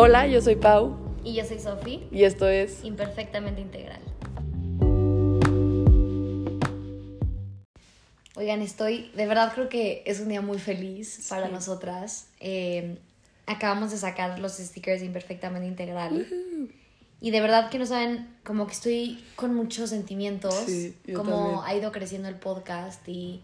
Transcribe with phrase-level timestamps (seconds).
[0.00, 2.84] Hola, yo soy Pau Y yo soy Sofi, y esto es...
[2.84, 3.98] imperfectamente integral.
[8.36, 11.52] Oigan, estoy, de verdad creo que es un día muy feliz para Sí.
[11.52, 12.28] nosotras.
[12.38, 12.98] Eh,
[13.46, 16.24] acabamos de sacar los stickers de imperfectamente integral.
[17.20, 21.58] Y de verdad que no saben, como que estoy con muchos sentimientos, Sí, como también.
[21.64, 23.42] ha ido creciendo el podcast y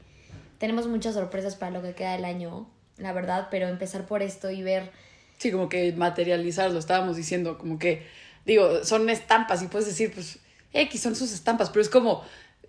[0.59, 4.53] tenemos muchas sorpresas para lo que queda del año, la verdad, pero empezar por esto
[4.53, 4.93] y ver
[5.39, 8.07] Sí, como que materializarlo, estábamos diciendo, como que,
[8.47, 10.39] digo, son estampas y puedes decir, pues,
[10.73, 12.25] X son sus estampas, pero es como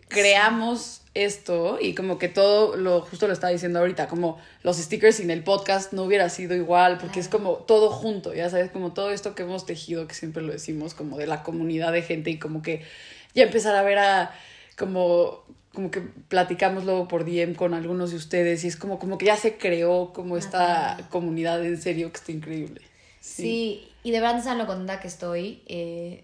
[0.07, 5.15] creamos esto y como que todo, lo justo lo estaba diciendo ahorita, como los stickers
[5.15, 8.93] sin el podcast no hubiera sido igual, porque es como todo junto, ya sabes, como
[8.93, 12.29] todo esto que hemos tejido, que siempre lo decimos, como de la comunidad de gente
[12.29, 12.83] y como que
[13.33, 14.35] ya empezar a ver a,
[14.77, 15.43] como,
[15.75, 19.27] como que platicamos luego por DM con algunos de ustedes y es como, como que
[19.27, 21.09] ya se creó como esta Ajá.
[21.09, 22.81] comunidad en serio que está increíble.
[23.21, 26.23] Sí, y de verdad no saben lo contenta que estoy, eh,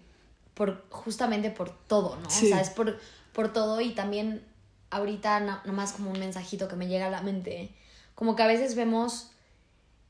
[0.54, 2.30] por, justamente por todo, ¿no?
[2.30, 2.46] Sí.
[2.46, 2.98] O sea, es por,
[3.32, 4.42] por todo y también
[4.90, 7.70] ahorita nomás como un mensajito que me llega a la mente,
[8.14, 9.30] como que a veces vemos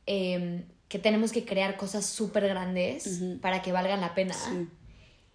[0.06, 4.34] eh, que tenemos que crear cosas súper grandes para que valgan la pena.
[4.34, 4.69] Sí.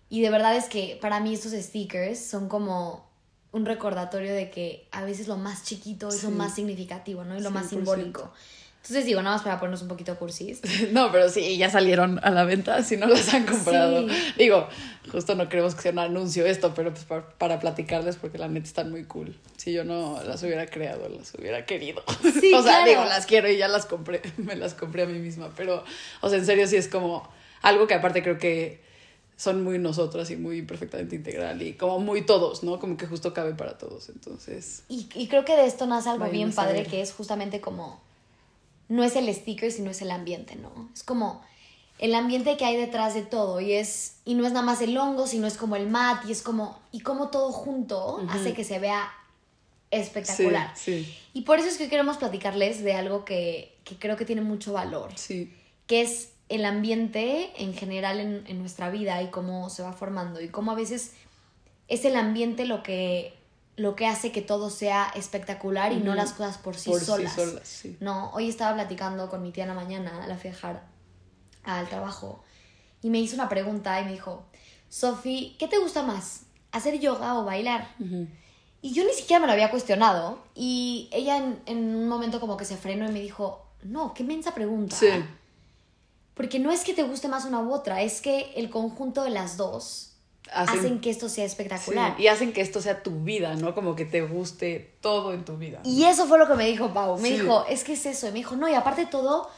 [0.09, 3.06] Y de verdad es que para mí estos stickers son como
[3.51, 7.37] un recordatorio de que a veces lo más chiquito es lo más significativo, ¿no?
[7.37, 7.69] Y lo más 100%.
[7.69, 8.33] simbólico.
[8.87, 10.61] Entonces digo, nada más para ponernos un poquito cursis.
[10.93, 14.07] No, pero sí, ya salieron a la venta, si no las han comprado.
[14.07, 14.15] Sí.
[14.37, 14.69] Digo,
[15.11, 18.47] justo no queremos que sea un anuncio esto, pero pues para, para platicarles porque la
[18.47, 19.35] neta están muy cool.
[19.57, 22.01] Si yo no las hubiera creado, las hubiera querido.
[22.39, 22.89] Sí, o sea, claro.
[22.89, 25.83] digo, las quiero y ya las compré, me las compré a mí misma, pero,
[26.21, 27.27] o sea, en serio sí es como
[27.61, 28.86] algo que aparte creo que
[29.37, 32.79] son muy nosotras y muy perfectamente integral y como muy todos, ¿no?
[32.79, 34.83] Como que justo cabe para todos, entonces...
[34.89, 38.01] Y, y creo que de esto nace algo bien padre que es justamente como
[38.89, 40.89] no es el sticker sino es el ambiente, ¿no?
[40.93, 41.43] Es como
[41.99, 44.97] el ambiente que hay detrás de todo y es y no es nada más el
[44.97, 48.63] hongo, sino es como el mat y es como y como todo junto hace que
[48.63, 49.11] se vea
[49.91, 50.73] espectacular.
[50.75, 54.25] Sí, sí, Y por eso es que queremos platicarles de algo que, que creo que
[54.25, 55.53] tiene mucho valor, sí.
[55.85, 60.39] que es el ambiente en general en, en nuestra vida y cómo se va formando
[60.41, 61.13] y cómo a veces
[61.87, 63.33] es el ambiente lo que,
[63.75, 66.15] lo que hace que todo sea espectacular y no Ujú.
[66.15, 67.33] las cosas por sí Por solas.
[67.33, 67.97] sí solas, sí.
[67.99, 70.83] No, hoy estaba platicando con mi tía en la mañana, la fui a dejar
[71.63, 72.43] al trabajo
[73.01, 74.43] y me hizo una pregunta y me dijo,
[74.89, 76.43] Sofi, ¿qué te gusta más?
[76.71, 77.89] ¿Hacer yoga o bailar?
[78.81, 80.39] Y yo ni siquiera me lo había cuestionado.
[80.55, 84.23] Y ella en, en un momento como que se frenó y me dijo, no, qué
[84.23, 84.95] mensa pregunta.
[84.95, 85.07] Sí.
[86.37, 89.31] Porque no es que te guste más una u otra, es que el conjunto de
[89.31, 90.11] las dos
[90.53, 92.13] hacen, que esto sea espectacular.
[92.15, 93.75] Sí, y hacen que esto sea tu vida, ¿no?
[93.75, 95.81] Como que te guste todo en tu vida.
[95.83, 97.17] Y eso fue lo que me dijo Pau.
[97.19, 97.39] Me Sí.
[97.39, 98.27] dijo, es que es eso.
[98.27, 99.49] Y me dijo, no, y aparte de todo,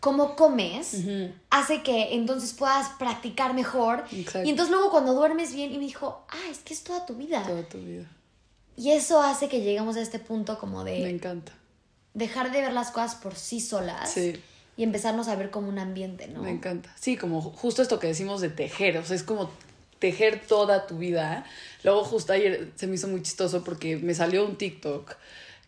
[0.00, 1.32] cómo comes Ujú.
[1.50, 4.04] hace que entonces puedas practicar mejor.
[4.12, 4.46] Exacto.
[4.46, 7.14] Y entonces luego cuando duermes bien, y me dijo, ah, es que es toda tu
[7.16, 7.42] vida.
[7.46, 8.06] Toda tu vida.
[8.76, 11.52] Y eso hace que lleguemos a este punto como Me de encanta.
[12.14, 14.40] dejar de ver las cosas por sí solas Sí.
[14.78, 16.42] Y empezarnos a ver como un ambiente, ¿no?
[16.42, 16.90] Me encanta.
[16.98, 19.50] Sí, como ju- justo esto que decimos de tejer, o sea, es como
[19.98, 21.44] tejer toda tu vida.
[21.82, 25.16] Luego justo ayer se me hizo muy chistoso porque me salió un TikTok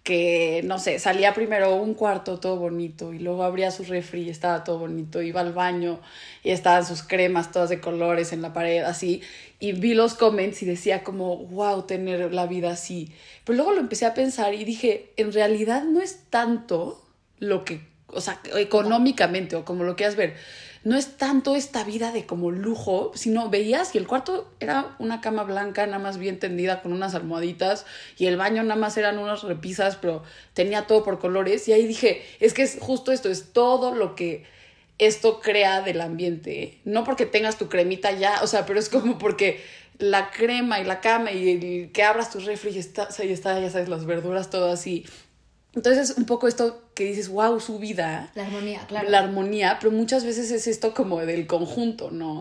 [0.04, 4.30] que, no sé, salía primero un cuarto todo bonito y luego abría su refri y
[4.30, 6.00] estaba todo bonito, iba al baño
[6.42, 9.20] y estaban sus cremas todas de colores en la pared, así,
[9.58, 13.12] y vi los comments y decía como, wow, tener la vida así.
[13.44, 17.04] Pero luego lo empecé a pensar y dije, en realidad no es tanto
[17.38, 17.80] lo que,
[18.12, 20.36] o sea, económicamente o como lo quieras ver,
[20.82, 25.20] no es tanto esta vida de como lujo, sino veías y el cuarto era una
[25.20, 27.84] cama blanca nada más bien tendida con unas almohaditas
[28.16, 30.22] y el baño nada más eran unas repisas, pero
[30.54, 34.14] tenía todo por colores y ahí dije, es que es justo esto, es todo lo
[34.14, 34.44] que
[34.98, 39.18] esto crea del ambiente, no porque tengas tu cremita ya, o sea, pero es como
[39.18, 39.60] porque
[39.98, 43.60] la crema y la cama y el que abras tu refri y está, y está,
[43.60, 45.04] ya sabes, las verduras todas así.
[45.74, 49.08] Entonces es un poco esto que dices, wow, su vida, La armonía, claro.
[49.08, 52.40] la armonía, pero muchas veces es esto como del conjunto, ¿no?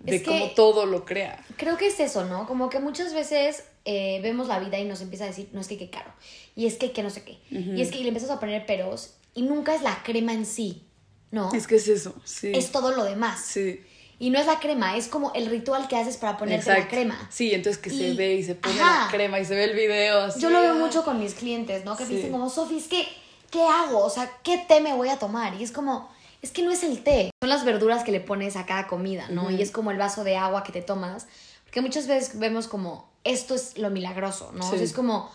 [0.00, 1.44] De Es que- cómo todo lo crea.
[1.56, 2.46] Creo que es eso, ¿no?
[2.46, 5.66] Como que muchas veces eh, vemos la vida y nos empieza a decir, no es
[5.66, 6.12] que qué caro,
[6.54, 8.64] y es que que no sé qué, y es que y le empiezas a poner
[8.66, 10.84] peros, y nunca es la crema en sí,
[11.32, 11.52] ¿no?
[11.52, 12.52] Es que es eso, sí.
[12.54, 13.40] Es todo lo demás.
[13.44, 13.80] Sí.
[14.20, 16.96] Y no es la crema, es como el ritual que haces para ponerte la Exacto.
[16.96, 17.28] crema.
[17.30, 19.04] Sí, entonces que se Y- ve y se pone Ajá.
[19.04, 20.40] la crema y se ve el video así.
[20.40, 20.74] Yo lo veo ah.
[20.78, 21.96] mucho con mis clientes, ¿no?
[21.96, 22.16] Que me Sí.
[22.16, 23.06] dicen como, Sofi, es que,
[23.50, 24.04] ¿qué hago?
[24.04, 25.54] O sea, ¿qué té me voy a tomar?
[25.54, 26.10] Y es como,
[26.42, 27.30] es que no es el té.
[27.40, 29.42] Son las verduras que le pones a cada comida, ¿no?
[29.44, 29.50] Ujú.
[29.52, 31.26] Y es como el vaso de agua que te tomas.
[31.64, 34.64] Porque muchas veces vemos como, esto es lo milagroso, ¿no?
[34.64, 34.84] O sea, Sí.
[34.84, 35.30] es como,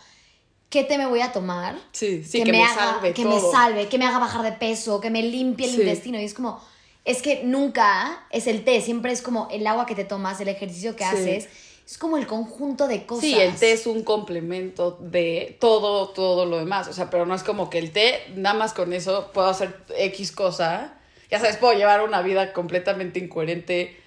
[0.70, 1.78] ¿qué té me voy a tomar?
[1.94, 3.36] Sí, sí, que, me, haga, salve que todo.
[3.36, 5.82] me salve, que me haga bajar de peso, que me limpie el Sí.
[5.82, 6.20] intestino.
[6.20, 6.60] Y es como,
[7.06, 10.48] es que nunca es el té, siempre es como el agua que te tomas, el
[10.48, 11.10] ejercicio que Sí.
[11.10, 11.50] haces.
[11.86, 13.24] Es como el conjunto de cosas.
[13.26, 16.88] Sí, el té es un complemento de todo, todo lo demás.
[16.88, 19.84] O sea, pero no es como que el té, nada más con eso puedo hacer
[19.98, 20.94] X cosa.
[21.30, 23.98] Ya sabes, puedo llevar una vida completamente incoherente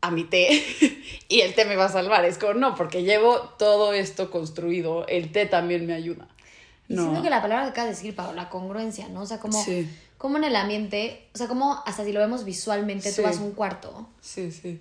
[0.00, 0.48] a mi té
[1.28, 2.24] y el té me va a salvar.
[2.24, 5.06] Es como, no, porque llevo todo esto construido.
[5.06, 6.28] El té también me ayuda.
[6.88, 7.02] Y No.
[7.02, 9.22] siento que la palabra que acabas de decir, Pau, la congruencia, ¿no?
[9.22, 9.86] O sea, como, Sí.
[10.18, 13.16] Como en el ambiente, o sea, como hasta si lo vemos visualmente, Sí.
[13.16, 14.80] tú vas a un cuarto Sí, sí.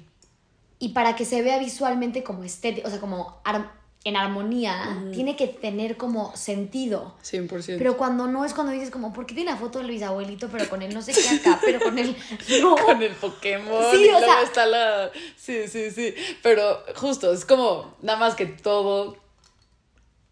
[0.79, 5.35] y para que se vea visualmente como estético, o sea, como ar- en armonía, tiene
[5.35, 7.15] que tener como sentido.
[7.23, 7.79] 100%.
[7.79, 10.69] Pero cuando no es cuando dices como, ¿por qué tiene la foto del bisabuelito, pero
[10.69, 12.15] con él no sé qué acá, pero con él
[12.61, 12.75] no?
[12.75, 17.45] con el Pokémon Sí, y o sea- está la sí sí sí pero justo es
[17.45, 19.17] como nada más que todo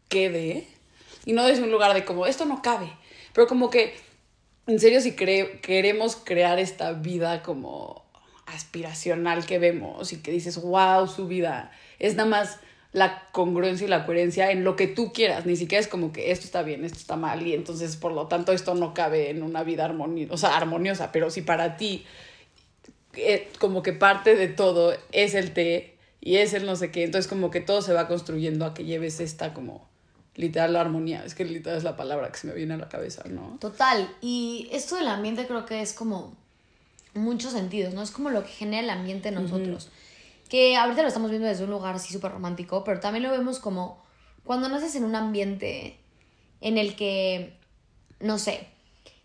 [0.08, 0.68] quede
[1.26, 2.94] y no desde un lugar de como esto no cabe
[3.34, 3.96] pero como que
[4.68, 8.04] en serio si cre- queremos crear esta vida como
[8.46, 12.60] aspiracional que vemos y que dices wow su vida es nada más
[12.92, 16.32] la congruencia y la coherencia en lo que tú quieras, ni siquiera es como que
[16.32, 19.42] esto está bien, esto está mal y entonces por lo tanto esto no cabe en
[19.42, 22.06] una vida armoniosa, o sea, armoniosa, pero si para ti
[23.16, 27.04] eh, como que parte de todo es el té y es el no sé qué,
[27.04, 29.90] entonces como que todo se va construyendo a que lleves esta como
[30.36, 33.24] literal armonía, es que literal es la palabra que se me viene a la cabeza,
[33.30, 33.58] ¿no?
[33.60, 36.36] Total, y esto del ambiente creo que es como
[37.14, 38.02] muchos sentidos, ¿no?
[38.02, 39.90] Es como lo que genera el ambiente en nosotros.
[40.50, 43.60] Que ahorita lo estamos viendo desde un lugar así súper romántico, pero también lo vemos
[43.60, 44.04] como
[44.44, 45.98] cuando naces en un ambiente
[46.62, 47.58] en el que,
[48.20, 48.68] no sé,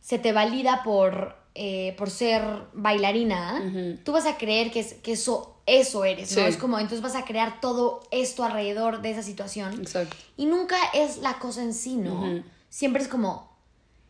[0.00, 2.40] se te valida por, eh, por ser
[2.72, 6.44] bailarina, tú vas a creer que, es, que eso, eso eres, ¿no?
[6.44, 6.48] Sí.
[6.48, 9.72] Es como, entonces vas a crear todo esto alrededor de esa situación.
[9.80, 10.16] Exacto.
[10.36, 12.44] Y nunca es la cosa en sí, ¿no?
[12.68, 13.50] Siempre es como,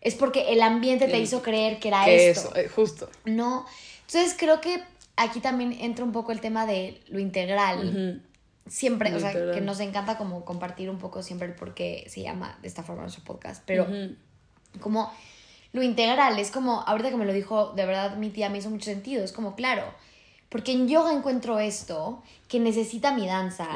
[0.02, 2.50] es porque el ambiente te hizo creer que era Que esto.
[2.50, 3.08] eso, eh, justo.
[3.24, 3.64] No.
[4.06, 4.82] Entonces creo que
[5.16, 8.22] aquí también entra un poco el tema de lo integral.
[8.66, 9.54] Siempre, Lo o sea, integral.
[9.54, 12.82] que nos encanta como compartir un poco siempre el por qué se llama de esta
[12.82, 13.62] forma nuestro podcast.
[13.64, 13.86] Pero
[14.80, 15.10] como
[15.73, 18.70] lo integral, es como, ahorita que me lo dijo, de verdad mi tía me hizo
[18.70, 19.23] mucho sentido.
[19.23, 19.85] Es como, claro,
[20.49, 23.69] porque en yoga encuentro esto que necesita mi danza.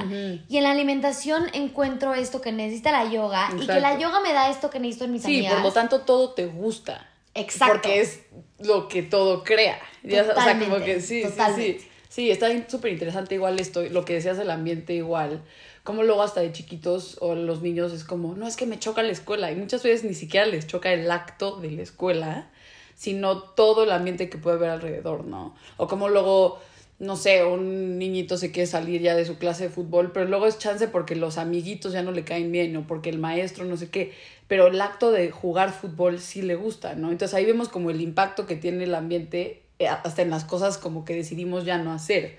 [0.48, 3.50] Y en la alimentación encuentro esto que necesita la yoga.
[3.60, 5.54] Y que la yoga me da esto que necesito en mis Sí, amigas.
[5.54, 7.06] por lo tanto todo te gusta.
[7.34, 7.74] Exacto.
[7.74, 8.20] Porque es
[8.58, 9.78] lo que todo crea.
[10.02, 11.80] Ya, o sea, como Totalmente, que sí, sí, totalmente.
[11.80, 11.88] sí.
[12.08, 15.42] Sí, está súper interesante igual esto, lo que decías del ambiente igual.
[15.84, 19.02] Como luego hasta de chiquitos o los niños es como, no, es que me choca
[19.02, 19.50] la escuela.
[19.50, 22.50] Y muchas veces ni siquiera les choca el acto de la escuela,
[22.94, 25.56] sino todo el ambiente que puede haber alrededor, ¿no?
[25.76, 26.60] O como luego,
[27.00, 30.46] no sé, un niñito se quiere salir ya de su clase de fútbol, pero luego
[30.46, 33.76] es chance porque los amiguitos ya no le caen bien o porque el maestro no
[33.76, 34.12] sé qué,
[34.46, 37.10] pero el acto de jugar fútbol sí le gusta, ¿no?
[37.10, 40.78] Entonces ahí vemos como el impacto que tiene el ambiente eh, hasta en las cosas
[40.78, 42.38] como que decidimos ya no hacer.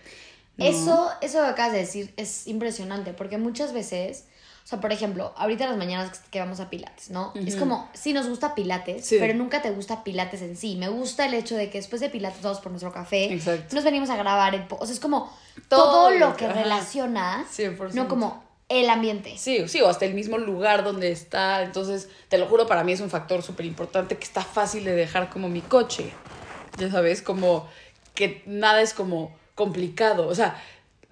[0.58, 0.66] ¿No?
[0.66, 4.26] Eso, eso que acabas de decir es impresionante, porque muchas veces,
[4.64, 7.34] o sea, por ejemplo, ahorita en las mañanas que vamos a Pilates, ¿no?
[7.36, 9.18] Es como, sí nos gusta Pilates, Sí.
[9.20, 10.76] pero nunca te gusta Pilates en sí.
[10.76, 13.76] Me gusta el hecho de que después de Pilates vamos por nuestro café, Exacto.
[13.76, 14.66] nos venimos a grabar el...
[14.70, 15.32] O sea, es como
[15.68, 17.94] Todo todo, lo que- relaciona, 100%.
[17.94, 19.36] no como el ambiente.
[19.38, 21.62] Sí, sí, o hasta el mismo lugar donde está.
[21.64, 24.94] Entonces, te lo juro, para mí es un factor súper importante que está fácil de
[24.96, 26.12] dejar como mi coche.
[26.78, 27.68] Ya sabes, como
[28.16, 30.28] que nada es como complicado.
[30.28, 30.62] O sea,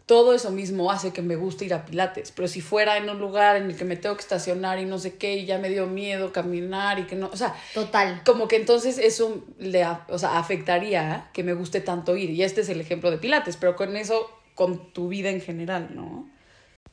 [0.05, 2.31] todo eso mismo hace que me guste ir a Pilates.
[2.31, 4.99] Pero si fuera en un lugar en el que me tengo que estacionar y no
[4.99, 7.29] sé qué, y ya me dio miedo caminar y que no.
[7.31, 8.21] O sea, Total.
[8.25, 12.29] como que entonces eso le o sea, afectaría que me guste tanto ir.
[12.31, 15.91] Y este es el ejemplo de Pilates, pero con eso, con tu vida en general,
[15.95, 16.29] ¿no?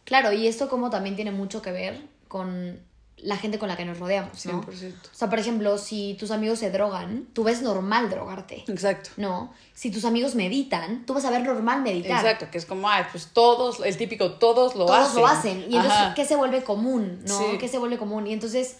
[0.05, 2.81] Claro, y esto como también tiene mucho que ver con
[3.23, 4.63] la gente con la que nos rodeamos, ¿no?
[4.63, 4.93] 100%.
[4.95, 8.65] O sea, por ejemplo, si tus amigos se drogan, tú ves normal drogarte.
[8.69, 9.11] Exacto.
[9.17, 12.25] No, si tus amigos meditan, tú vas a ver normal meditar.
[12.25, 15.21] Exacto, que es como, ay, pues todos, el típico, todos lo Todos hacen.
[15.21, 15.59] lo hacen.
[15.61, 16.15] Y entonces, Ajá.
[16.15, 17.21] ¿qué se vuelve común?
[17.27, 17.39] ¿No?
[17.39, 17.59] Sí.
[17.59, 18.27] ¿Qué se vuelve común?
[18.27, 18.77] Y entonces,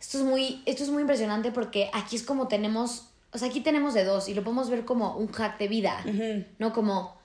[0.00, 3.60] esto es muy, esto es muy impresionante porque aquí es como tenemos, o sea, aquí
[3.60, 6.04] tenemos de dos y lo podemos ver como un hack de vida.
[6.58, 6.72] ¿no?
[6.72, 7.16] Como,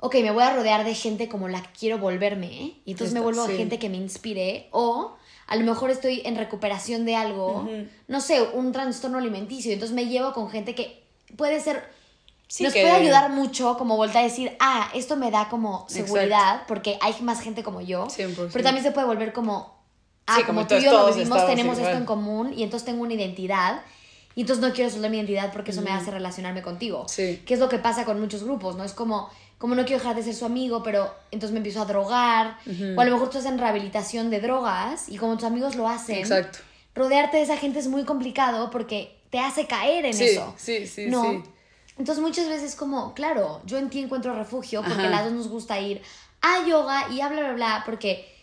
[0.00, 2.80] ok, me voy a rodear de gente como la que quiero volverme, ¿eh?
[2.84, 3.56] y entonces me vuelvo sí.
[3.56, 5.16] gente que me inspire, o
[5.50, 7.68] a lo mejor estoy en recuperación de algo,
[8.08, 11.02] no sé, un trastorno alimenticio, entonces me llevo con gente que
[11.36, 11.84] puede ser
[12.48, 15.86] Sí, nos que- puede ayudar mucho como volver a decir, ah, esto me da como
[15.88, 16.06] Exacto.
[16.06, 18.06] seguridad porque hay más gente como yo.
[18.08, 18.50] 100%.
[18.52, 19.74] Pero también se puede volver como,
[20.26, 21.90] ah, Sí, como, como tú y yo lo vivimos, tenemos igual.
[21.92, 23.82] esto en común y entonces tengo una identidad.
[24.36, 27.04] Y entonces no quiero soltar mi identidad porque eso me hace relacionarme contigo.
[27.08, 27.42] Sí.
[27.46, 28.84] Que es lo que pasa con muchos grupos, ¿no?
[28.84, 29.28] Es como,
[29.60, 32.56] como no quiero dejar de ser su amigo, pero entonces me empiezo a drogar.
[32.96, 35.86] O a lo mejor tú estás en rehabilitación de drogas y como tus amigos lo
[35.86, 36.16] hacen.
[36.16, 36.60] Exacto.
[36.94, 40.54] Rodearte de esa gente es muy complicado porque te hace caer en Sí, eso.
[40.56, 41.22] sí, sí, ¿no?
[41.22, 41.42] sí.
[41.98, 45.48] Entonces muchas veces como, claro, yo en ti encuentro refugio porque a las dos nos
[45.48, 46.00] gusta ir
[46.40, 48.34] a yoga y a bla, bla, bla, porque,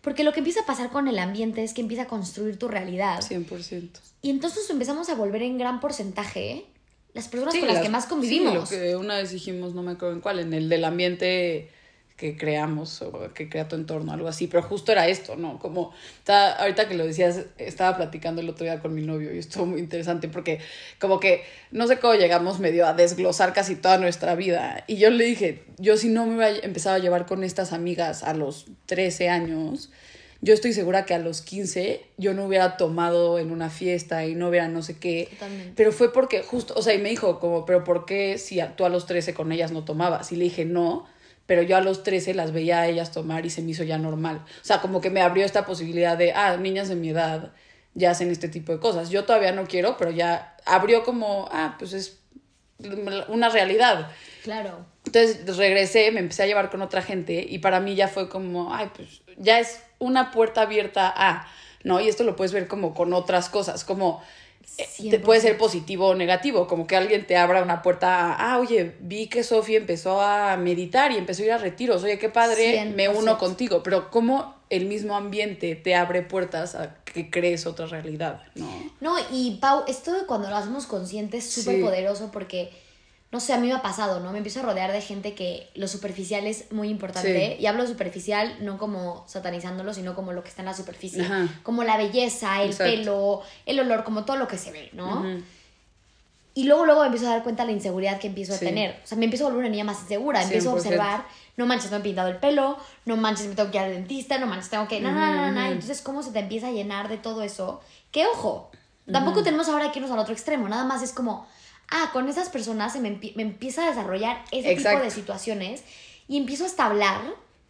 [0.00, 2.66] porque lo que empieza a pasar con el ambiente es que empieza a construir tu
[2.66, 3.20] realidad.
[3.20, 3.90] 100%.
[4.22, 6.66] Y entonces empezamos a volver en gran porcentaje
[7.16, 8.54] las personas Sí, con las, las- que más sí, convivimos.
[8.54, 11.70] lo que una vez dijimos, no me acuerdo en cuál, en el del ambiente
[12.16, 15.58] que creamos o que crea tu entorno, algo así, pero justo era esto, ¿no?
[15.58, 19.38] Como, estaba- ahorita que lo decías, estaba platicando el otro día con mi novio y
[19.38, 20.60] estuvo muy interesante porque
[20.98, 21.42] como que
[21.72, 25.64] no sé cómo llegamos medio a desglosar casi toda nuestra vida y yo le dije,
[25.76, 29.90] yo si no me hubiera empezado a llevar con estas amigas a los 13 años,
[30.40, 34.34] yo estoy segura que a los 15 yo no hubiera tomado en una fiesta y
[34.34, 35.28] no hubiera no sé qué.
[35.32, 35.72] Totalmente.
[35.76, 38.84] Pero fue porque justo, o sea, y me dijo como, pero ¿por qué si tú
[38.84, 40.32] a los 13 con ellas no tomabas?
[40.32, 41.06] Y le dije, no,
[41.46, 43.98] pero yo a los 13 las veía a ellas tomar y se me hizo ya
[43.98, 44.44] normal.
[44.62, 47.52] O sea, como que me abrió esta posibilidad de, ah, niñas de mi edad
[47.94, 49.08] ya hacen este tipo de cosas.
[49.08, 52.18] Yo todavía no quiero, pero ya abrió como, ah, pues es
[53.28, 54.10] una realidad.
[54.44, 54.84] Claro.
[55.06, 58.74] Entonces regresé, me empecé a llevar con otra gente y para mí ya fue como,
[58.74, 61.46] ay, pues ya es una puerta abierta a,
[61.84, 62.00] ¿no?
[62.00, 64.22] Y esto lo puedes ver como con otras cosas, como
[64.78, 68.52] eh, te- puede ser positivo o negativo, como que alguien te abra una puerta a,
[68.54, 72.18] ah, oye, vi que Sofía empezó a meditar y empezó a ir a retiros, oye,
[72.18, 73.18] qué padre, me 100%.
[73.18, 78.42] uno contigo, pero como el mismo ambiente te abre puertas a que crees otra realidad,
[78.56, 78.68] ¿no?
[79.00, 81.80] No, y Pau, esto de cuando lo hacemos consciente es súper Sí.
[81.82, 82.70] poderoso porque,
[83.32, 84.30] no sé, a mí me ha pasado, ¿no?
[84.30, 87.56] Me empiezo a rodear de gente que lo superficial es muy importante.
[87.56, 87.62] Sí.
[87.62, 91.22] Y hablo superficial no como satanizándolo, sino como lo que está en la superficie.
[91.22, 91.48] Ajá.
[91.62, 92.92] Como la belleza, el Exacto.
[92.92, 95.24] pelo, el olor, como todo lo que se ve, ¿no?
[96.54, 98.98] Y luego, luego me empiezo a dar cuenta de la inseguridad que empiezo a tener.
[99.04, 100.42] O sea, me empiezo a volver una niña más insegura.
[100.42, 100.76] Empiezo a 100%.
[100.76, 101.26] observar,
[101.58, 104.38] no manches, me he pintado el pelo, no manches, me tengo que ir al dentista,
[104.38, 105.00] no manches, tengo que...
[105.00, 105.66] No, no, no, no, no.
[105.66, 107.82] Entonces, ¿cómo se te empieza a llenar de todo eso?
[108.10, 108.70] Que, ojo,
[109.12, 110.66] tampoco tenemos ahora que irnos al otro extremo.
[110.66, 111.46] Nada más es como,
[111.90, 114.98] ah, con esas personas se me, empie- me empieza a desarrollar ese Exacto.
[114.98, 115.82] tipo de situaciones
[116.28, 117.20] y empiezo hasta a hablar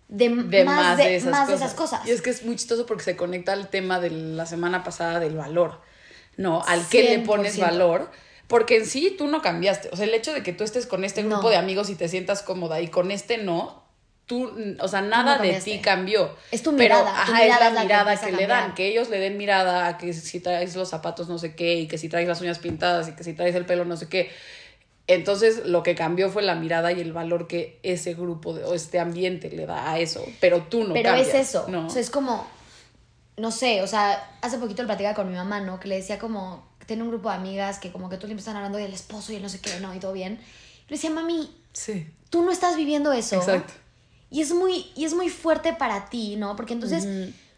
[0.09, 1.67] de, de más, de, esas más de cosas.
[1.73, 2.07] esas cosas.
[2.07, 5.19] Y es que es muy chistoso porque se conecta al tema de la semana pasada
[5.21, 5.81] del valor,
[6.37, 6.63] ¿no?
[6.67, 7.61] Al que le pones 100%.
[7.61, 8.11] valor.
[8.49, 9.89] Porque en sí tú no cambiaste.
[9.93, 11.49] O sea, el hecho de que tú estés con este grupo No.
[11.49, 13.83] de amigos y te sientas cómoda y con este no,
[14.27, 16.37] tú, o sea, nada de ti cambió.
[16.51, 18.47] Es tu Pero, mirada, tu ajá, mirada es la es la que mirada que, le
[18.47, 18.75] dan.
[18.75, 21.87] Que ellos le den mirada a que si traes los zapatos no sé qué y
[21.89, 24.31] que si traes las uñas pintadas y que si traes el pelo no sé qué.
[25.09, 28.75] Entonces lo que cambió fue la mirada y el valor que ese grupo de, o
[28.75, 31.67] este ambiente le da a eso, pero tú no Pero cambias, es eso.
[31.69, 31.87] ¿no?
[31.87, 32.45] O sea, es como,
[33.37, 35.79] no sé, o sea, hace poquito lo platicaba con mi mamá, ¿no?
[35.79, 38.57] Que le decía como, tiene un grupo de amigas que como que el tiempo están
[38.57, 39.95] hablando del esposo y el no sé qué, ¿no?
[39.95, 40.41] Y todo bien.
[40.89, 43.37] Le decía, mami, Sí, tú no estás viviendo eso.
[43.37, 43.75] exacto.
[44.37, 46.55] Y es muy, y es muy fuerte para ti, ¿no?
[46.57, 47.07] Porque entonces.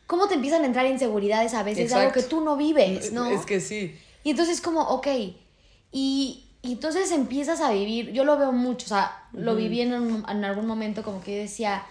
[0.07, 2.37] ¿cómo te empiezan a entrar inseguridades a veces de algo que Exacto.
[2.39, 3.27] tú no vives, ¿no?
[3.27, 3.95] Es que sí.
[4.25, 5.07] Y entonces como, ok,
[5.93, 9.93] y, y entonces empiezas a vivir, yo lo veo mucho, o sea, lo viví en,
[9.93, 11.83] un- en algún momento como que yo decía,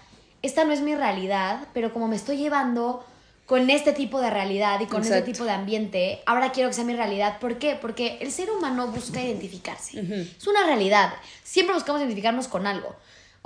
[0.41, 3.05] esta no es mi realidad, pero como me estoy llevando
[3.45, 5.31] con este tipo de realidad y con este Exacto.
[5.33, 7.39] tipo de ambiente, ahora quiero que sea mi realidad.
[7.39, 7.75] ¿Por qué?
[7.79, 9.99] Porque el ser humano busca identificarse.
[10.37, 11.13] Es una realidad.
[11.43, 12.95] Siempre buscamos identificarnos con algo.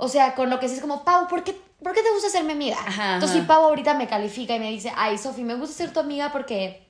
[0.04, 2.42] O sea, con lo que es como, Pau, ¿por qué, ¿por qué te gusta ser
[2.42, 2.76] mi amiga?
[2.84, 5.92] Ajá, Entonces, si Pau ahorita me califica y me dice, ay, Sofi, me gusta ser
[5.92, 6.82] tu amiga porque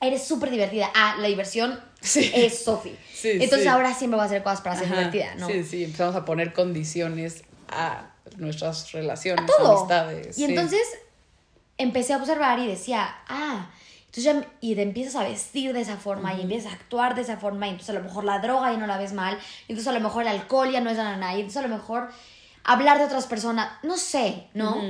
[0.00, 0.90] eres súper divertida.
[0.94, 2.32] Ah, la diversión Sí.
[2.34, 2.96] es Sofi.
[3.14, 3.68] Sí, Entonces sí.
[3.68, 5.46] ahora siempre voy a hacer cosas para ser Ajá, divertida, ¿no?
[5.46, 9.76] Sí, sí, empezamos a poner condiciones a nuestras relaciones, Todo.
[9.78, 10.28] amistades.
[10.38, 10.44] Y sí.
[10.44, 10.80] entonces
[11.76, 13.70] empecé a observar y decía, ah,
[14.06, 17.20] entonces ya, y te empiezas a vestir de esa forma y empiezas a actuar de
[17.22, 19.36] esa forma y entonces a lo mejor la droga y no la ves mal,
[19.68, 21.74] y entonces a lo mejor el alcohol ya no es nada, y entonces a lo
[21.74, 22.10] mejor
[22.64, 24.82] hablar de otras personas, no sé, ¿no?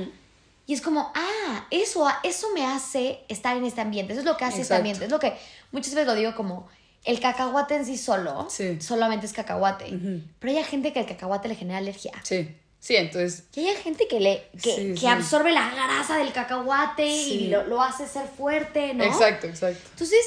[0.67, 4.35] Y es como, ah, eso, eso me hace estar en este ambiente, eso es lo
[4.37, 5.33] que hace este ambiente, es lo que
[5.71, 6.67] muchas veces lo digo como,
[7.03, 8.81] el cacahuate en sí solo, Sí.
[8.81, 9.93] solamente es cacahuate,
[10.39, 12.13] pero hay gente que el cacahuate le genera alergia.
[12.23, 15.05] Sí, sí, entonces Y hay gente que le que, Sí, que sí.
[15.07, 17.33] absorbe la grasa del cacahuate Sí.
[17.43, 19.03] y lo, lo hace ser fuerte, ¿no?
[19.03, 19.87] Exacto, exacto.
[19.91, 20.25] Entonces,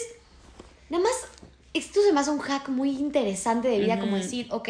[0.89, 1.13] nada más,
[1.75, 4.69] esto se me hace un hack muy interesante de vida, como decir, ok,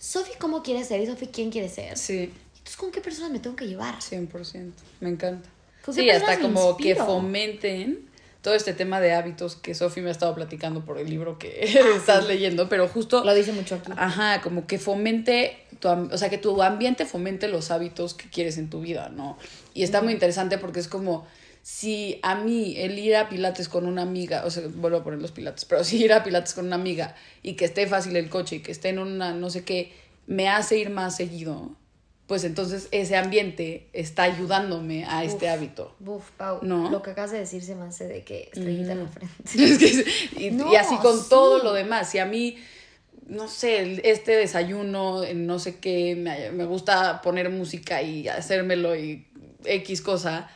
[0.00, 1.00] Sofi, ¿cómo quiere ser?
[1.02, 1.96] Y Sofi, ¿quién quiere ser?
[1.98, 3.96] Sí, Entonces, ¿con qué personas me tengo que llevar?
[4.00, 4.72] 100%.
[5.00, 5.48] Me encanta.
[5.84, 8.08] ¿Con qué Sí, hasta me como que fomenten
[8.40, 11.70] todo este tema de hábitos que Sofi me ha estado platicando por el libro que
[11.78, 13.92] Ah, estás leyendo, pero justo Lo dice mucho aquí.
[13.94, 18.56] Ajá, como que fomente, tu, o sea, que tu ambiente fomente los hábitos que quieres
[18.56, 19.36] en tu vida, ¿no?
[19.74, 21.26] Y está muy interesante porque es como,
[21.62, 25.20] si a mí el ir a Pilates con una amiga, o sea, vuelvo a poner
[25.20, 28.28] los Pilates, pero si ir a Pilates con una amiga y que esté fácil el
[28.30, 29.92] coche y que esté en una, no sé qué,
[30.26, 31.76] me hace ir más seguido,
[32.26, 35.52] pues entonces ese ambiente está ayudándome a este Uf.
[35.52, 35.96] hábito.
[35.98, 36.88] Buf, Pau, ¿No?
[36.88, 39.34] lo que acabas de decir se me hace de que estrellita en la frente.
[39.54, 41.26] Es que- y, No, y así con sí.
[41.28, 42.08] todo lo demás.
[42.10, 42.56] Si a mí
[43.26, 49.26] no sé, este desayuno, no sé qué, me, me gusta poner música y hacérmelo y
[49.64, 50.50] X cosa,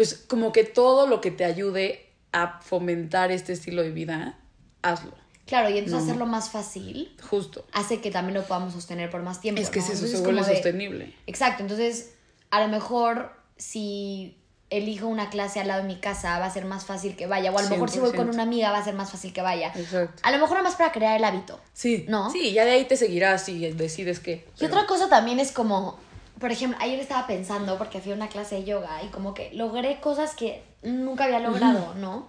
[0.00, 4.38] pues como que todo lo que te ayude a fomentar este estilo de vida,
[4.80, 5.12] hazlo,
[5.44, 6.04] Claro, y entonces No.
[6.04, 7.66] hacerlo más fácil justo.
[7.72, 9.60] hace que también lo podamos sostener por más tiempo.
[9.60, 9.84] Es que ¿no?
[9.84, 11.14] si eso Entonces se vuelve de- sostenible.
[11.26, 12.14] Exacto, entonces
[12.50, 14.38] a lo mejor si
[14.70, 17.52] elijo una clase al lado de mi casa va a ser más fácil que vaya,
[17.52, 18.32] o a lo mejor si voy con 100%.
[18.32, 19.70] una amiga va a ser más fácil que vaya.
[19.76, 20.22] Exacto.
[20.22, 21.60] A lo mejor nada más para crear el hábito.
[21.74, 22.30] Sí, ¿No?
[22.30, 24.46] Sí, ya de ahí te seguirás y decides qué.
[24.58, 25.98] Y otra cosa también es como,
[26.40, 29.52] por ejemplo, ayer estaba pensando porque fui a una clase de yoga y como que
[29.52, 32.26] logré cosas que nunca había logrado, ¿no?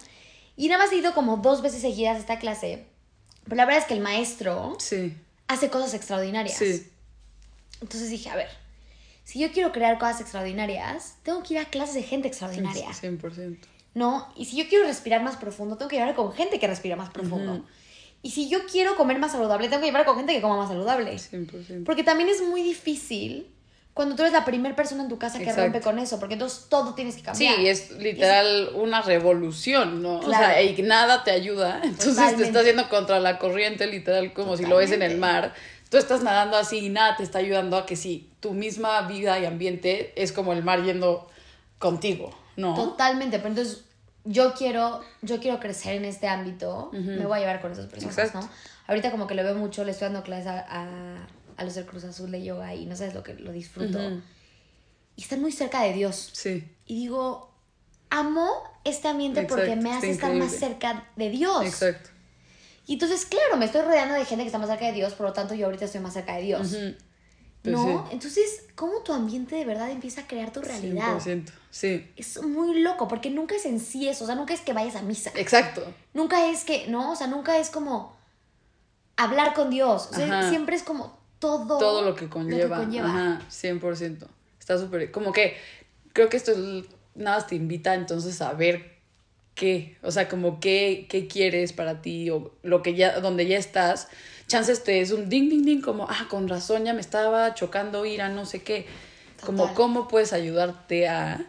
[0.56, 2.84] Y nada más he ido como dos veces seguidas a esta clase,
[3.44, 5.16] pero la verdad es que el maestro Sí,
[5.48, 6.56] hace cosas extraordinarias.
[6.58, 6.86] sí,
[7.80, 8.48] Entonces dije, a ver,
[9.24, 13.58] si yo quiero crear cosas extraordinarias, tengo que ir a clases de gente extraordinaria, 100%.
[13.94, 14.28] ¿no?
[14.36, 17.10] Y si yo quiero respirar más profundo, tengo que llevar con gente que respira más
[17.10, 17.64] profundo.
[18.22, 20.68] Y si yo quiero comer más saludable, tengo que llevar con gente que coma más
[20.68, 21.14] saludable.
[21.14, 21.84] 100%.
[21.84, 23.48] Porque también es muy difícil
[23.94, 25.64] cuando tú eres la primera persona en tu casa que Exacto.
[25.64, 27.60] rompe con eso, porque entonces todo tienes que Sí, cambiar.
[27.60, 30.20] es literal una revolución, ¿no?
[30.20, 31.80] O sea, y nada te ayuda.
[31.84, 35.52] Entonces te estás yendo contra la corriente, literal, como si lo ves en el mar.
[35.90, 39.38] Tú estás nadando así y nada te está ayudando a que sí, tu misma vida
[39.38, 41.28] y ambiente es como el mar yendo
[41.78, 42.74] contigo, ¿no?
[42.74, 43.84] Totalmente, pero entonces
[44.24, 48.16] yo quiero, yo quiero crecer en este ámbito, me voy a llevar con esas personas,
[48.16, 48.40] Exacto.
[48.40, 48.48] ¿no?
[48.86, 51.26] Ahorita como que lo veo mucho, le estoy dando clases a, a,
[51.62, 53.98] a los del Cruz Azul de yoga y no sabes lo que lo disfruto.
[53.98, 54.20] Ujú.
[55.16, 56.30] Y están muy cerca de Dios.
[56.32, 57.50] Sí, Y digo,
[58.10, 58.50] amo
[58.84, 61.64] este ambiente porque Exacto, me está hace estar más cerca de Dios.
[61.64, 62.10] exacto.
[62.86, 65.26] Y entonces, claro, me estoy rodeando de gente que está más cerca de Dios, por
[65.26, 66.72] lo tanto yo ahorita estoy más cerca de Dios.
[66.72, 66.94] Ujú.
[67.62, 68.06] Pues ¿No?
[68.08, 68.12] sí.
[68.14, 71.18] Entonces, ¿cómo tu ambiente de verdad empieza a crear tu realidad?
[71.20, 71.52] 100%.
[71.70, 74.72] Sí, Es muy loco, porque nunca es en sí eso, o sea, nunca es que
[74.72, 75.30] vayas a misa.
[75.36, 75.84] exacto.
[76.12, 77.12] Nunca es que, ¿no?
[77.12, 78.16] O sea, nunca es como
[79.16, 80.08] hablar con Dios.
[80.10, 81.78] O sea, siempre es como todo.
[81.78, 82.78] todo lo que conlleva.
[82.78, 83.08] conlleva.
[83.08, 84.26] Ajá, 100%.
[84.58, 85.10] Está súper.
[85.10, 85.56] Como que
[86.12, 88.92] creo que esto es- nada más te invita entonces a ver
[89.54, 93.58] qué, o sea, como qué, qué quieres para ti o lo que ya, donde ya
[93.58, 94.08] estás.
[94.46, 98.04] Chances te es un ding, ding, ding, como, ah, con razón ya me estaba chocando
[98.06, 98.86] ir a no sé qué.
[99.44, 101.46] Como cómo puedes ayudarte a...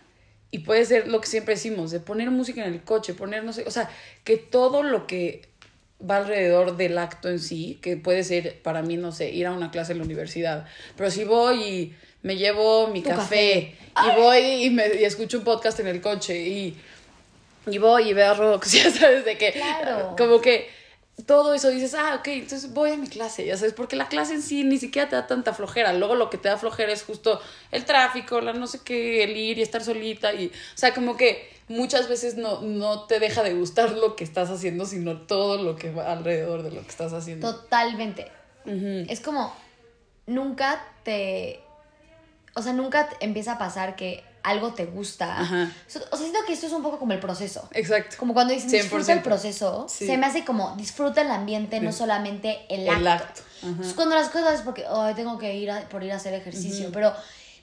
[0.52, 3.54] Y puede ser lo que siempre decimos, de poner música en el coche, poner no
[3.54, 3.90] sé, o sea,
[4.24, 5.48] que todo lo que
[6.10, 9.52] va alrededor del acto en sí, que puede ser para mí, no sé, ir a
[9.52, 10.66] una clase en la universidad.
[10.98, 15.44] Pero si voy y me llevo mi café, y voy y, me, y escucho un
[15.44, 16.78] podcast en el coche y,
[17.68, 20.16] y voy y veo rock, ya sabes de que Claro.
[20.18, 20.68] como que
[21.28, 24.34] todo eso dices, ah, ok, entonces voy a mi clase, ya sabes, porque la clase
[24.34, 25.94] en sí ni siquiera te da tanta flojera.
[25.94, 27.40] Luego lo que te da flojera es justo
[27.72, 30.34] el tráfico, la no sé qué, el ir y estar solita.
[30.34, 34.24] Y, o sea, como que muchas veces no, no te deja de gustar lo que
[34.24, 37.52] estás haciendo, sino todo lo que va alrededor de lo que estás haciendo.
[37.54, 38.32] Totalmente.
[38.66, 39.54] Es como,
[40.28, 41.60] nunca te...
[42.56, 45.40] O sea, nunca te empieza a pasar que algo te gusta.
[45.40, 45.72] Ajá.
[45.88, 47.68] O sea, siento que esto es un poco como el proceso.
[47.72, 48.16] Exacto.
[48.20, 49.24] Como cuando dicen disfruta el 100%.
[49.24, 50.06] proceso, Sí.
[50.06, 53.00] se me hace como disfruta el ambiente, no solamente el acto.
[53.02, 53.42] El acto.
[53.62, 53.68] Ajá.
[53.70, 56.34] Entonces, cuando las cosas es porque "Ay, tengo que ir a- por ir a hacer
[56.34, 57.14] ejercicio, pero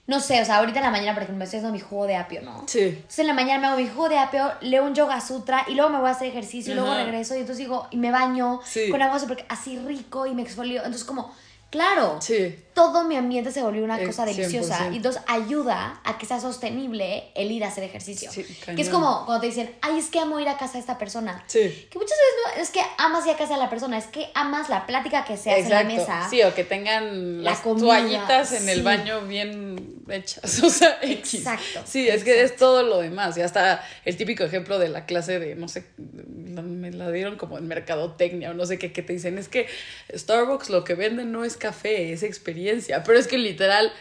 [0.07, 2.07] no sé, o sea, ahorita en la mañana, por ejemplo, me estoy haciendo mi jugo
[2.07, 2.65] de apio, ¿no?
[2.67, 2.81] Sí.
[2.81, 5.75] Entonces en la mañana me hago mi jugo de apio, leo un yoga sutra y
[5.75, 8.61] luego me voy a hacer ejercicio y luego regreso y entonces digo, y me baño
[8.65, 8.91] Sí.
[8.91, 10.79] con agua súper así rico y me exfolio.
[10.79, 11.33] Entonces como,
[11.71, 12.59] claro, Sí.
[12.75, 14.93] Todo mi ambiente se volvió una Eh, cosa deliciosa 100%.
[14.93, 18.31] y entonces ayuda a que sea sostenible el ir a hacer ejercicio.
[18.31, 20.79] Sí, que es como cuando te dicen, ay, es que amo ir a casa de
[20.81, 21.43] esta persona.
[21.47, 21.89] Sí.
[21.91, 24.29] Que muchas veces no es que amas ir a casa de la persona, es que
[24.35, 26.27] amas la plática que se hace en la mesa.
[26.31, 28.71] Sí, o que tengan La las comida, toallitas en sí.
[28.71, 30.63] el baño bien hechas.
[30.63, 31.35] O sea, X.
[31.41, 33.37] Exacto, Sí, es que es todo lo demás.
[33.37, 37.59] Y hasta el típico ejemplo de la clase de, no sé, me la dieron como
[37.59, 39.67] en mercadotecnia o no sé qué, que te dicen, es que
[40.15, 42.60] Starbucks lo que venden no es café, es experiencia.
[43.05, 43.93] Pero es que literal,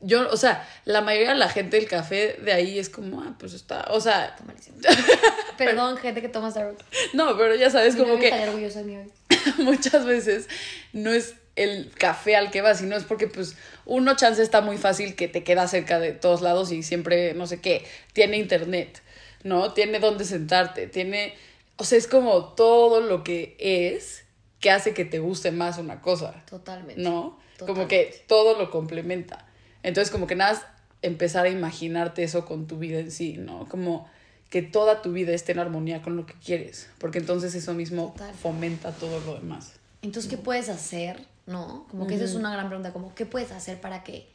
[0.00, 3.34] yo, o sea, la mayoría de la gente el café de ahí es como, ah,
[3.38, 4.76] pues está, o sea, Está malísimo.
[5.58, 6.84] Perdón, gente que toma Starbucks.
[7.14, 9.12] no, pero ya sabes, como que estaría orgulloso de mí hoy.
[9.58, 10.48] muchas veces
[10.92, 14.76] no es el café al que vas, sino es porque pues uno chance está muy
[14.76, 19.00] fácil que te queda cerca de todos lados y siempre, no sé qué, tiene internet,
[19.42, 19.72] ¿no?
[19.72, 21.34] Tiene dónde sentarte, tiene,
[21.76, 24.24] o sea, es como todo lo que es
[24.60, 27.00] que hace que te guste más una cosa, Totalmente.
[27.00, 27.38] ¿no?
[27.64, 29.46] Como que todo lo complementa.
[29.82, 30.66] Entonces, como que nada, más
[31.02, 33.66] empezar a imaginarte eso con tu vida en sí, ¿no?
[33.68, 34.08] Como
[34.50, 38.12] que toda tu vida esté en armonía con lo que quieres, porque entonces eso mismo
[38.12, 38.34] Total.
[38.34, 39.74] fomenta todo lo demás.
[40.02, 41.26] Entonces, ¿qué puedes hacer?
[41.46, 41.86] ¿No?
[41.90, 44.28] Como que esa es una gran pregunta, como ¿qué puedes hacer para que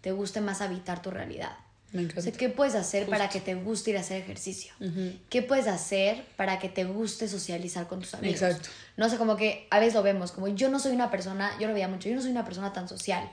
[0.00, 1.56] te guste más habitar tu realidad?
[1.94, 2.20] Me encanta.
[2.20, 4.74] O sea, ¿qué puedes hacer para que te guste ir a hacer ejercicio?
[5.30, 8.42] ¿Qué puedes hacer para que te guste socializar con tus amigos?
[8.42, 8.68] Exacto.
[8.98, 11.66] No sé, como que a veces lo vemos, como yo no soy una persona, yo
[11.68, 13.30] lo veía mucho, yo no soy una persona tan social,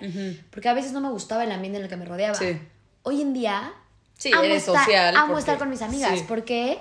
[0.51, 2.35] porque a veces no me gustaba el ambiente en el que me rodeaba.
[2.37, 2.57] Sí.
[3.03, 3.73] Hoy en día
[4.17, 6.17] Sí, amo, eres estar, social amo porque- estar con mis amigas.
[6.19, 6.25] sí.
[6.27, 6.77] ¿Por qué?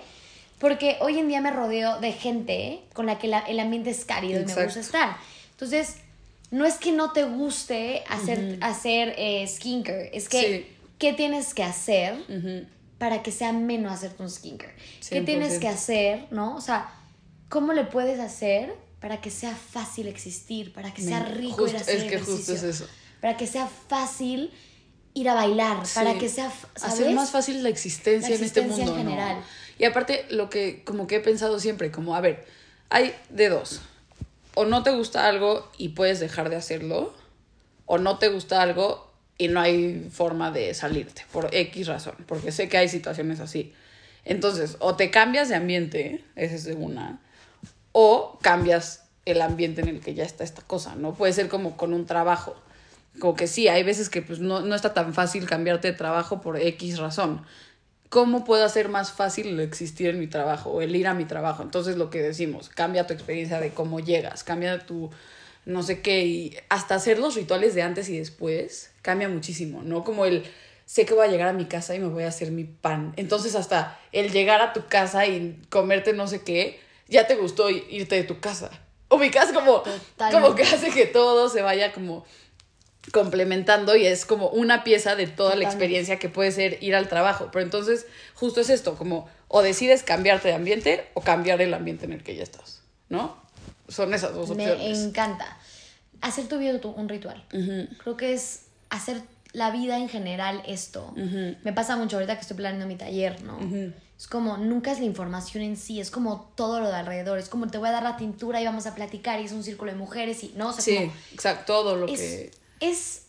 [0.59, 4.05] Porque hoy en día me rodeo de gente con la que la- el ambiente es
[4.05, 5.17] cálido y me gusta estar.
[5.53, 5.97] Entonces,
[6.51, 10.77] no es que no te guste hacer, hacer eh, skincare, es que Sí.
[11.01, 12.15] ¿Qué tienes que hacer
[12.99, 14.75] para que sea menos hacerte un skincare?
[15.09, 15.61] ¿Qué tienes 100%.
[15.61, 16.55] que hacer, no?
[16.57, 16.93] O sea,
[17.49, 21.79] ¿cómo le puedes hacer para que sea fácil existir, para que sea rico ir a
[21.79, 22.55] justo- hacer es que justo ejercicio?
[22.55, 22.87] es eso.
[23.21, 24.53] Para que sea fácil
[25.15, 26.95] ir a bailar, para que sea, ¿sabes?
[27.01, 29.11] Hacer más fácil la existencia, La en este existencia en mundo, ¿no?
[29.11, 29.43] general.
[29.79, 32.47] Y aparte, lo que como que he pensado siempre, como, a ver,
[32.91, 33.81] hay de dos.
[34.55, 37.15] O no te gusta algo y puedes dejar de hacerlo,
[37.87, 39.10] o no te gusta algo
[39.41, 43.73] y no hay forma de salirte, por X razón, porque sé que hay situaciones así.
[44.27, 47.23] Entonces, o te cambias de ambiente, esa es una,
[47.93, 51.15] o cambias el ambiente en el que ya está esta cosa, ¿no?
[51.15, 52.55] Puede ser como con un trabajo.
[53.19, 56.43] Como que sí, hay veces que pues no, no está tan fácil cambiarte de trabajo
[56.43, 57.43] por X razón.
[58.11, 61.25] ¿Cómo puedo hacer más fácil el existir en mi trabajo o el ir a mi
[61.25, 61.63] trabajo?
[61.63, 65.11] Entonces lo que decimos, cambia tu experiencia de cómo llegas, cambia tu
[65.65, 70.05] no sé qué y hasta hacer los rituales de antes y después cambia muchísimo, ¿no?
[70.05, 70.45] Como el
[70.87, 73.13] sé que voy a llegar a mi casa y me voy a hacer mi pan.
[73.17, 77.71] Entonces hasta el llegar a tu casa y comerte no sé qué, ya te gustó
[77.71, 78.71] irte de tu casa.
[79.09, 80.41] Ubicas como, Totalmente.
[80.41, 82.25] como que hace que todo se vaya como
[83.13, 87.09] complementando y es como una pieza de toda la experiencia que puede ser ir al
[87.09, 87.51] trabajo.
[87.53, 92.05] Pero entonces, justo es esto, como o decides cambiarte de ambiente o cambiar el ambiente
[92.05, 93.40] en el que ya estás, ¿no?
[93.91, 94.79] Son esas dos opciones.
[94.79, 95.59] Me encanta.
[96.21, 97.45] Hacer tu vida un ritual.
[98.03, 99.23] Creo que es hacer
[99.53, 101.13] la vida en general esto.
[101.17, 103.59] Me pasa mucho ahorita que estoy planeando mi taller, ¿no?
[104.21, 107.39] Es como, nunca es la información en sí, es como todo lo de alrededor.
[107.39, 109.63] Es como, te voy a dar la tintura y vamos a platicar y es un
[109.63, 110.69] círculo de mujeres y, ¿no?
[110.69, 112.51] O sea, Sí, como, exacto, todo lo es, que...
[112.81, 113.23] es,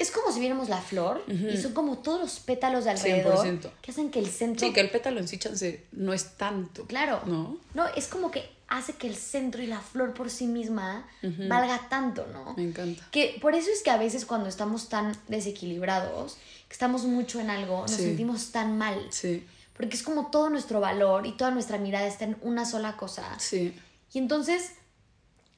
[0.00, 3.70] es como si viéramos la flor y son como todos los pétalos de alrededor 100%.
[3.82, 6.86] que hacen que el centro Sí, que el pétalo en sí chance no es tanto.
[6.86, 7.20] Claro.
[7.26, 7.58] ¿No?
[7.74, 11.06] No, es como que hace que el centro y la flor por sí misma
[11.48, 12.54] valga tanto, ¿no?
[12.56, 13.04] Me encanta.
[13.10, 16.34] Que por eso es que a veces cuando estamos tan desequilibrados,
[16.68, 18.02] que estamos mucho en algo, nos Sí.
[18.04, 19.06] sentimos tan mal.
[19.10, 19.44] Sí,
[19.76, 23.38] Porque es como todo nuestro valor y toda nuestra mirada está en una sola cosa.
[23.38, 23.74] sí.
[24.12, 24.72] Y entonces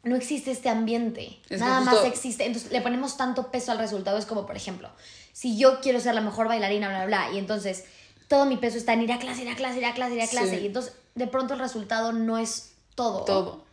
[0.03, 1.39] no existe este ambiente.
[1.49, 2.45] Es Nada justo- más existe.
[2.47, 4.19] Entonces le ponemos tanto peso al resultado.
[4.19, 4.89] Es como, por ejemplo,
[5.33, 7.85] si yo quiero ser la mejor bailarina, bla, bla, bla, y entonces
[8.29, 10.23] todo mi peso está en ir a clase, ir a clase, ir a clase, ir
[10.23, 10.57] a clase.
[10.57, 10.63] Sí.
[10.63, 13.25] Y entonces de pronto el resultado no es todo.
[13.25, 13.65] Todo.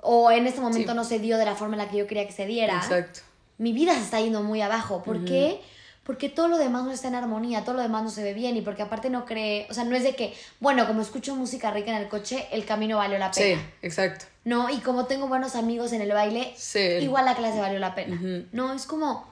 [0.00, 0.96] O en este momento Sí.
[0.96, 2.76] no se dio de la forma en la que yo quería que se diera.
[2.76, 3.20] Exacto.
[3.56, 5.02] Mi vida se está yendo muy abajo.
[5.02, 5.60] ¿Por qué?
[6.04, 8.56] Porque todo lo demás no está en armonía, todo lo demás no se ve bien
[8.56, 11.70] y porque aparte no cree, o sea, no es de que, bueno, como escucho música
[11.70, 13.62] rica en el coche, el camino valió la Sí, pena.
[13.80, 14.26] exacto.
[14.44, 16.78] No, y como tengo buenos amigos en el baile, Sí.
[17.00, 18.20] igual la clase valió la pena.
[18.52, 19.26] No, es como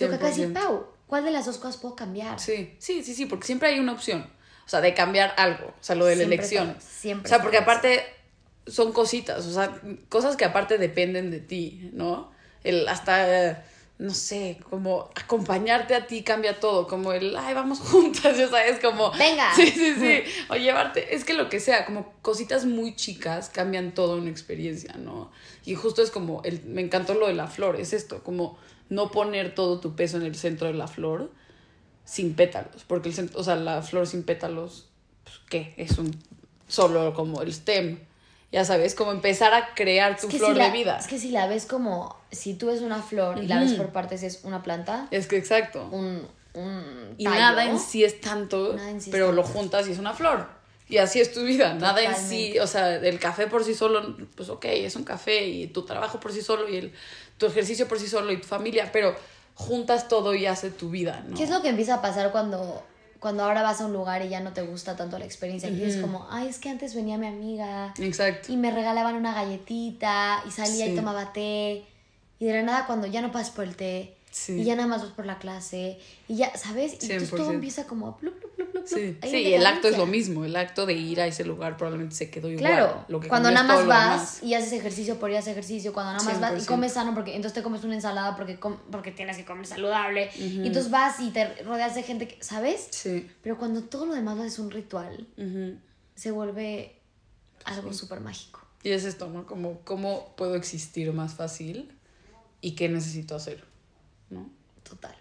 [0.00, 0.54] lo que acaba de decir 100%.
[0.54, 0.86] Pau.
[1.08, 2.38] ¿Cuál de las dos cosas puedo cambiar?
[2.40, 4.28] Sí, sí, sí, sí, porque siempre hay una opción.
[4.66, 5.66] O sea, de cambiar algo.
[5.68, 6.68] O sea, lo de la Siempre elección.
[6.70, 8.04] está- siempre o sea, porque aparte
[8.66, 12.32] son cositas, o sea, cosas que aparte dependen de ti, ¿no?
[12.64, 13.62] El hasta,
[13.98, 18.78] no sé, como acompañarte a ti cambia todo, como el, ay, vamos juntas, ya sabes,
[18.80, 19.10] como...
[19.12, 19.50] Venga.
[19.56, 20.22] Sí, sí, sí.
[20.50, 24.94] O llevarte, es que lo que sea, como cositas muy chicas cambian toda una experiencia,
[24.98, 25.30] ¿no?
[25.64, 28.58] Y justo es como, el, me encantó lo de la flor, es esto, como
[28.90, 31.30] no poner todo tu peso en el centro de la flor
[32.04, 34.88] sin pétalos, porque el centro, o sea, la flor sin pétalos,
[35.24, 35.74] pues, ¿qué?
[35.76, 36.16] Es un
[36.68, 37.98] solo como el stem,
[38.52, 40.98] ya sabes, como empezar a crear tu Es que flor si la- de vida.
[40.98, 43.88] Es que si la ves como, si tú ves una flor y la ves por
[43.88, 45.88] partes, es una planta, Es que exacto.
[45.90, 47.36] un, un Y tallo.
[47.40, 49.58] nada en sí es tanto, en sí es pero lo tanto.
[49.58, 50.48] juntas y es una flor.
[50.88, 52.60] Y así es tu vida, nada en sí, Totalmente.
[52.60, 56.20] o sea, el café por sí solo, pues ok, es un café y tu trabajo
[56.20, 56.92] por sí solo y el,
[57.38, 59.16] tu ejercicio por sí solo y tu familia, pero
[59.56, 61.36] juntas todo y hace tu vida, ¿no?
[61.36, 62.84] ¿Qué es lo que empieza a pasar cuando,
[63.18, 65.68] cuando ahora vas a un lugar y ya no te gusta tanto la experiencia?
[65.70, 68.52] Y es como, ay, es que antes venía mi amiga Exacto.
[68.52, 70.92] y me regalaban una galletita y salía Sí.
[70.92, 71.84] y tomaba té.
[72.38, 74.60] Y de la nada cuando ya no pasas por el té Sí.
[74.60, 76.98] y ya nada más vas por la clase y ya, ¿sabes?
[77.02, 77.54] Y entonces todo 100%.
[77.54, 78.18] empieza como...
[78.18, 80.92] plup, plup, plup, plup, Sí, sí, y el acto es lo mismo, el acto de
[80.92, 82.66] ir a ese lugar probablemente se quedó igual.
[82.66, 85.52] Claro, Lo que cuando nada más lo vas y haces ejercicio por ir a hacer
[85.52, 86.66] ejercicio, cuando nada más vas y 100%.
[86.66, 90.28] comes sano porque entonces te comes una ensalada porque, com- porque tienes que comer saludable
[90.36, 92.88] y entonces vas y te rodeas de gente que, ¿sabes?
[92.90, 93.26] Sí.
[93.42, 95.78] Pero cuando todo lo demás es un ritual, ujú.
[96.14, 97.00] se vuelve
[97.64, 98.60] algo súper mágico.
[98.82, 99.46] Y es esto, ¿no?
[99.46, 101.90] Como cómo puedo existir más fácil
[102.60, 103.64] y qué necesito hacer,
[104.30, 104.50] ¿no?
[104.82, 105.14] Total.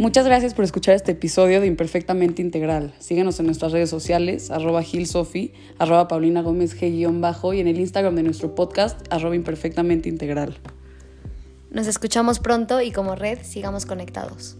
[0.00, 2.94] Muchas gracias por escuchar este episodio de Imperfectamente Integral.
[3.00, 8.14] Síguenos en nuestras redes sociales, arroba gilsofi, arroba paulina gómez g-bajo y en el Instagram
[8.14, 10.56] de nuestro podcast, arroba imperfectamente integral.
[11.70, 14.56] Nos escuchamos pronto y como red sigamos conectados.